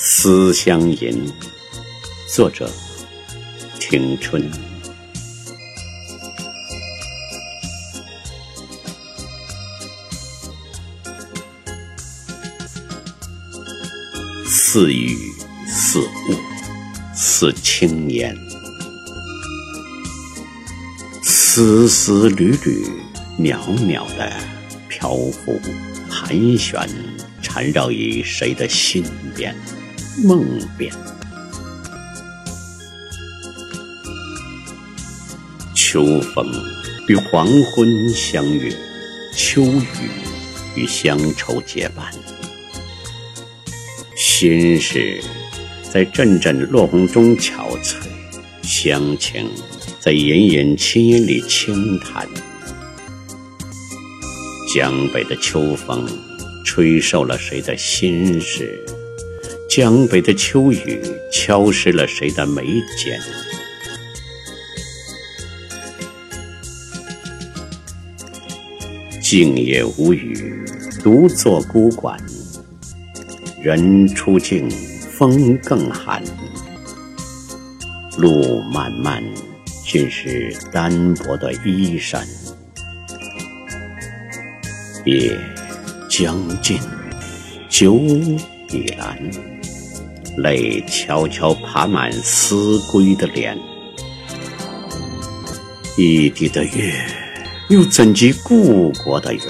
[0.00, 1.28] 思乡吟，
[2.32, 2.70] 作者：
[3.80, 4.48] 庭春。
[14.46, 15.16] 似雨
[15.66, 16.36] 似雾
[17.12, 18.36] 似轻烟，
[21.24, 22.86] 丝丝缕缕
[23.36, 24.32] 袅袅的
[24.88, 25.60] 漂浮
[26.08, 26.88] 盘旋，
[27.42, 29.52] 缠绕于谁的心边？
[30.24, 30.44] 梦
[30.76, 30.92] 边，
[35.74, 36.44] 秋风
[37.06, 38.68] 与黄昏相约，
[39.32, 40.10] 秋雨
[40.74, 42.12] 与乡愁结伴，
[44.16, 45.22] 心事
[45.92, 47.94] 在阵阵落红中憔悴，
[48.62, 49.48] 乡情
[50.00, 52.26] 在隐隐青烟里轻叹。
[54.74, 56.04] 江北的秋风，
[56.64, 58.84] 吹瘦了谁的心事？
[59.68, 60.98] 江北的秋雨
[61.30, 62.62] 敲湿了谁的眉
[62.96, 63.20] 间？
[69.20, 70.64] 静也无语，
[71.02, 72.18] 独坐孤馆。
[73.62, 74.70] 人初静，
[75.10, 76.24] 风更寒。
[78.16, 79.22] 路漫漫，
[79.84, 82.26] 尽是单薄的衣衫。
[85.04, 85.38] 夜
[86.08, 86.80] 将尽，
[87.68, 87.94] 酒
[88.70, 89.16] 已阑。
[90.36, 93.58] 泪悄悄爬满思归的脸，
[95.96, 96.94] 异地的月，
[97.68, 99.44] 又怎及故国的圆？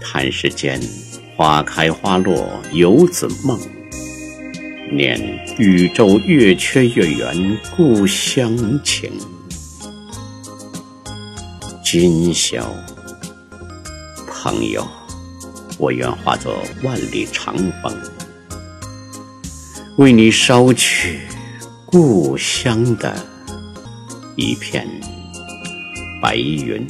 [0.00, 0.80] 叹世间
[1.36, 3.58] 花开花落，游子梦；
[4.92, 5.18] 念
[5.58, 9.10] 宇宙月缺月圆，故乡情。
[11.82, 12.72] 今宵，
[14.42, 14.84] 朋友。
[15.78, 17.96] 我愿化作万里长风，
[19.98, 21.20] 为你捎去
[21.86, 23.14] 故乡的
[24.34, 24.84] 一片
[26.20, 26.84] 白云。